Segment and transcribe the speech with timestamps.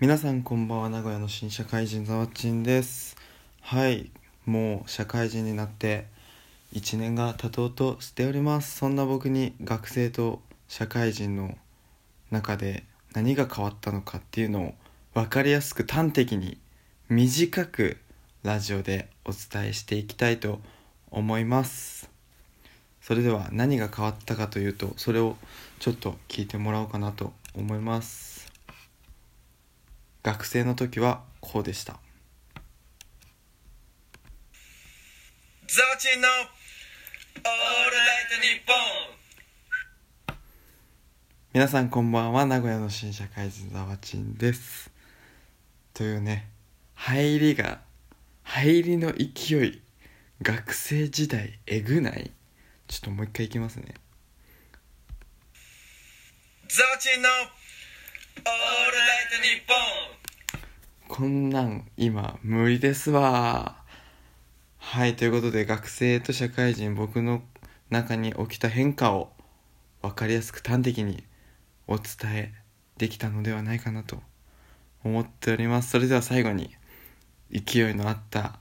[0.00, 3.18] 皆さんこんばんは名古屋の新社会人ざわちんです。
[3.60, 4.10] はい
[4.46, 6.06] もう社会人になって
[6.72, 8.78] 1年が経とうとしております。
[8.78, 11.54] そんな僕に学生と社会人の
[12.30, 14.74] 中で何が変わったのかっていうのを
[15.12, 16.56] 分かりやすく端的に
[17.10, 17.98] 短く
[18.42, 20.60] ラジオでお伝えしていきたいと
[21.10, 22.08] 思います。
[23.02, 25.36] それでは何が変わったかというとそれを
[25.78, 28.39] ちょっと聞いてもらおうかなと思います。
[30.22, 31.98] 学生の時はこうでした。
[35.66, 38.72] ザワチンのオールライトニッポ
[40.32, 40.36] ン
[41.54, 44.90] 皆さんこんばんは名古屋の新社会人ざわちんです。
[45.94, 46.50] というね
[46.94, 47.80] 入りが
[48.42, 49.80] 入りの勢い
[50.42, 52.30] 学生時代えぐない。
[52.88, 53.94] ちょっともう一回いきますね。
[56.68, 60.09] ザワチンのオールライトニッポン
[61.20, 63.76] こんなん今無理ですわ。
[64.78, 67.42] はいということで学生と社会人僕の
[67.90, 69.30] 中に起きた変化を
[70.00, 71.22] 分かりやすく端的に
[71.86, 72.54] お伝え
[72.96, 74.22] できたのではないかなと
[75.04, 75.90] 思っております。
[75.90, 76.70] それでは最後に
[77.52, 78.58] 勢いのあった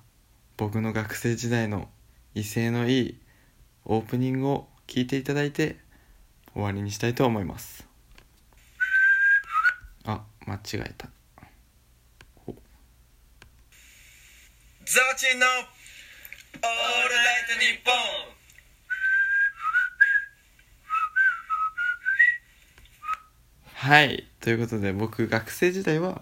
[0.58, 1.88] 僕の学生時代の
[2.36, 3.17] 威勢のいい
[3.86, 5.78] オープニングを聞いていただいて
[6.53, 7.88] 終わりにしたいと思います。
[10.03, 11.19] あ間違えた。
[15.09, 17.95] ザワチンのオールライトニッポン
[23.73, 26.21] はいということで僕学生時代は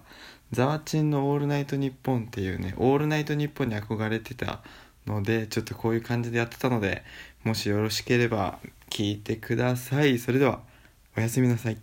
[0.54, 4.64] ザワチンの「オールナイトニッポン」っていうね「オールナイトニッポン」に憧れてた
[5.06, 7.04] のでちょっとこういう感じでやってたので
[7.44, 8.58] もしよろしければ
[8.90, 10.18] 聞いてください。
[10.18, 10.62] それでは
[11.18, 11.78] おやすみなさい。